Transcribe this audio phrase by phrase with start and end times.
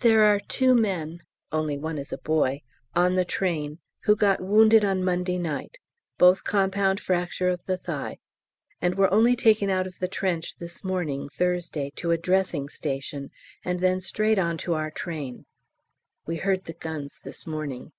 [0.00, 1.20] There are two men
[1.52, 2.62] (only one is a boy)
[2.96, 5.78] on the train who got wounded on Monday night
[6.16, 8.18] (both compound fracture of the thigh)
[8.82, 13.30] and were only taken out of the trench this morning, Thursday, to a Dressing Station
[13.64, 15.46] and then straight on to our train.
[16.26, 17.92] (We heard the guns this morning.)